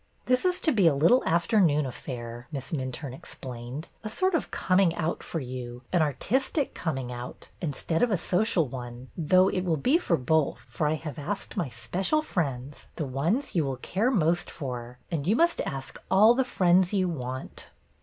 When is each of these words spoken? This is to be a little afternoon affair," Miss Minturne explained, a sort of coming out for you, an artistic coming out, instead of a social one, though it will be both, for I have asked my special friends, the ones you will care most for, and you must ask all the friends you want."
This 0.25 0.45
is 0.45 0.59
to 0.61 0.71
be 0.71 0.87
a 0.87 0.95
little 0.95 1.23
afternoon 1.25 1.85
affair," 1.85 2.47
Miss 2.51 2.71
Minturne 2.71 3.13
explained, 3.13 3.87
a 4.03 4.09
sort 4.09 4.33
of 4.33 4.49
coming 4.49 4.95
out 4.95 5.21
for 5.21 5.39
you, 5.39 5.83
an 5.93 6.01
artistic 6.01 6.73
coming 6.73 7.11
out, 7.11 7.51
instead 7.61 8.01
of 8.01 8.09
a 8.09 8.17
social 8.17 8.67
one, 8.67 9.11
though 9.15 9.47
it 9.47 9.61
will 9.63 9.77
be 9.77 9.99
both, 9.99 10.61
for 10.67 10.87
I 10.87 10.95
have 10.95 11.19
asked 11.19 11.55
my 11.55 11.69
special 11.69 12.23
friends, 12.23 12.87
the 12.95 13.05
ones 13.05 13.53
you 13.53 13.63
will 13.63 13.77
care 13.77 14.09
most 14.09 14.49
for, 14.49 14.97
and 15.11 15.27
you 15.27 15.35
must 15.35 15.61
ask 15.67 16.01
all 16.09 16.33
the 16.33 16.43
friends 16.43 16.95
you 16.95 17.07
want." 17.07 17.69